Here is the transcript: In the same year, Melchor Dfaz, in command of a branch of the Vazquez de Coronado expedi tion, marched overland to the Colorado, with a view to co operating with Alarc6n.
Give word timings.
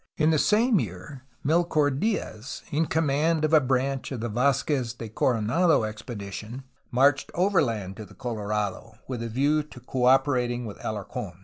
In 0.17 0.31
the 0.31 0.39
same 0.39 0.79
year, 0.79 1.25
Melchor 1.45 1.91
Dfaz, 1.91 2.63
in 2.71 2.87
command 2.87 3.45
of 3.45 3.53
a 3.53 3.61
branch 3.61 4.11
of 4.11 4.19
the 4.19 4.31
Vazquez 4.31 4.97
de 4.97 5.09
Coronado 5.09 5.81
expedi 5.83 6.31
tion, 6.31 6.63
marched 6.89 7.29
overland 7.35 7.97
to 7.97 8.05
the 8.05 8.15
Colorado, 8.15 8.95
with 9.07 9.21
a 9.21 9.29
view 9.29 9.61
to 9.61 9.79
co 9.79 10.05
operating 10.05 10.65
with 10.65 10.79
Alarc6n. 10.79 11.33